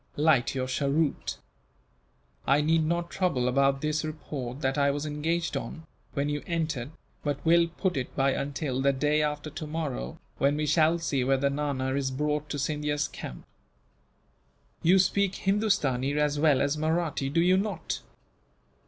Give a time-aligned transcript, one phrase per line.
[0.17, 1.37] "Light your cheroot.
[2.47, 6.89] I need not trouble about this report that I was engaged on, when you entered,
[7.23, 11.51] but will put it by until the day after tomorrow, when we shall see whether
[11.51, 13.45] Nana is brought to Scindia's camp.
[14.81, 18.01] "You speak Hindustani as well as Mahratti, do you not?"